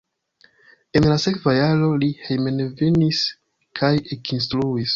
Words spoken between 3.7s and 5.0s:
kaj ekinstruis.